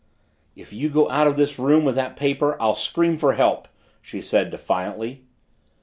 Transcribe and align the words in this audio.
"If 0.55 0.73
you 0.73 0.89
go 0.89 1.07
out 1.11 1.27
of 1.27 1.35
this 1.37 1.59
room 1.59 1.85
with 1.85 1.93
that 1.93 2.15
paper 2.17 2.59
I'll 2.59 2.73
scream 2.73 3.19
for 3.19 3.33
help!" 3.33 3.67
she 4.01 4.19
said 4.19 4.49
defiantly. 4.49 5.25